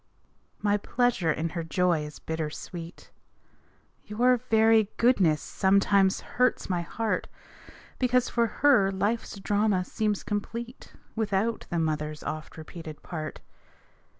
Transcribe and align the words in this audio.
My 0.63 0.77
pleasure 0.77 1.31
in 1.31 1.49
her 1.49 1.63
joy 1.63 2.03
is 2.07 2.17
bitter 2.17 2.49
sweet. 2.49 3.11
Your 4.01 4.37
very 4.49 4.89
goodness 4.97 5.43
sometimes 5.43 6.21
hurts 6.21 6.67
my 6.67 6.81
heart, 6.81 7.27
Because, 7.99 8.27
for 8.27 8.47
her, 8.47 8.89
life's 8.91 9.37
drama 9.39 9.85
seems 9.85 10.23
complete 10.23 10.95
Without 11.15 11.67
the 11.69 11.77
mother's 11.77 12.23
oft 12.23 12.57
repeated 12.57 13.03
part. 13.03 13.41